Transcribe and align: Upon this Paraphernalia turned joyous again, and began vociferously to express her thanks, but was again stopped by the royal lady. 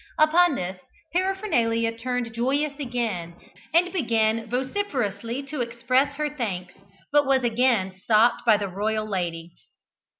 Upon 0.17 0.55
this 0.55 0.79
Paraphernalia 1.13 1.91
turned 1.95 2.33
joyous 2.33 2.79
again, 2.79 3.35
and 3.71 3.93
began 3.93 4.49
vociferously 4.49 5.43
to 5.43 5.61
express 5.61 6.15
her 6.15 6.27
thanks, 6.27 6.73
but 7.11 7.27
was 7.27 7.43
again 7.43 7.91
stopped 7.95 8.43
by 8.43 8.57
the 8.57 8.67
royal 8.67 9.07
lady. 9.07 9.51